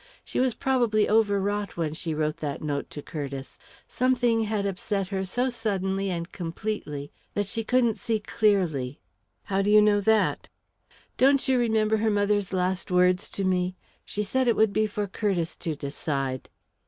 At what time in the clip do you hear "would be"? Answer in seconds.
14.55-14.87